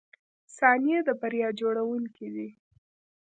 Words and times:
•ثانیې 0.57 0.99
د 1.07 1.09
بریا 1.21 1.49
جوړونکي 1.59 2.27
دي. 2.35 2.49